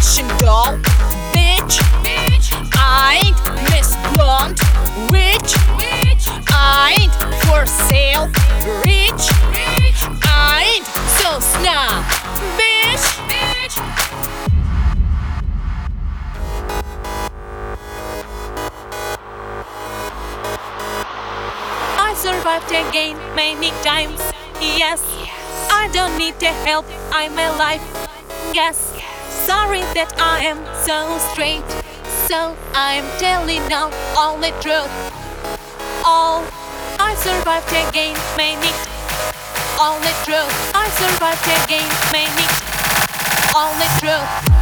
Russian 0.00 0.28
doll, 0.38 0.78
bitch. 1.34 1.76
I 2.74 3.20
ain't 3.22 3.36
Miss 3.68 3.94
Blonde, 4.16 4.58
witch. 5.12 5.52
I 6.48 6.96
ain't 6.98 7.12
for 7.44 7.66
sale, 7.66 8.26
rich. 8.80 9.28
I 10.24 10.72
ain't 10.72 10.86
so 11.20 11.38
snob, 11.38 12.02
bitch. 12.56 13.04
I 21.98 22.14
survived 22.16 22.70
again 22.70 23.18
many 23.36 23.68
times, 23.82 24.18
yes. 24.62 25.04
I 25.70 25.90
don't 25.92 26.16
need 26.16 26.40
the 26.40 26.46
help, 26.46 26.86
I'm 27.12 27.32
alive, 27.34 27.82
yes. 28.54 28.99
Sorry 29.50 29.82
that 29.98 30.14
I 30.16 30.46
am 30.46 30.62
so 30.86 31.18
straight, 31.34 31.66
so 32.30 32.54
I'm 32.72 33.02
telling 33.18 33.66
now 33.66 33.90
all 34.14 34.38
the 34.38 34.54
truth. 34.62 34.86
All 36.06 36.46
I 37.00 37.18
survived 37.18 37.66
again 37.74 38.14
many, 38.38 38.70
all 39.82 39.98
the 40.06 40.14
truth. 40.22 40.54
I 40.70 40.86
survived 41.02 41.50
again 41.66 41.90
many, 42.14 42.46
all 43.50 43.74
the 43.82 43.90
truth. 43.98 44.59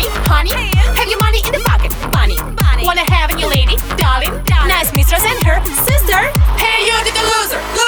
You 0.00 0.08
looking 0.08 0.24
for 0.24 0.42
me, 0.44 0.50
honey? 0.52 0.76
Have 0.96 1.08
your 1.08 1.20
money 1.20 1.40
in 1.46 1.52
the 1.52 1.62
pocket, 1.64 1.92
bunny? 2.12 2.36
Wanna 2.84 3.04
have 3.12 3.30
a 3.30 3.36
new 3.36 3.48
lady, 3.48 3.76
darling? 3.96 4.32
Nice 4.68 4.92
mistress 4.92 5.24
and 5.24 5.42
her 5.44 5.62
sister. 5.88 6.20
Hey, 6.60 6.84
you 6.84 6.96
the 7.04 7.12
loser, 7.12 7.60
loser, 7.72 7.85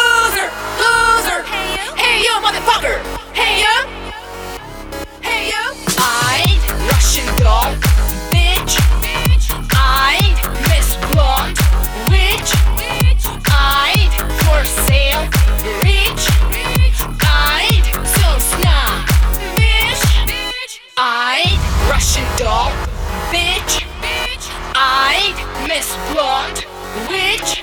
bitch. 24.03 24.51
I 24.75 25.21
ain't 25.25 25.69
Miss 25.69 25.89
Blonde, 26.13 26.67
witch. 27.09 27.63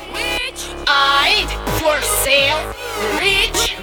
I 0.87 1.39
ain't 1.39 1.51
for 1.79 1.99
sale, 2.01 2.61
rich. 3.19 3.74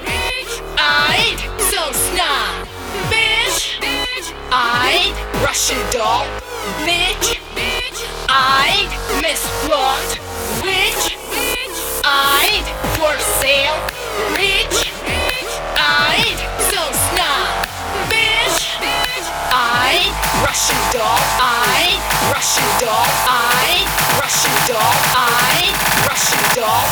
Russian 22.43 22.65
doll, 22.81 23.07
I, 23.29 23.87
Russian 24.21 24.51
doll, 24.67 24.97
I, 25.15 25.71
Russian 26.09 26.43
doll. 26.57 26.87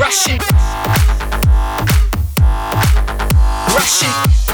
Russian 0.00 0.38
Russian 3.72 4.47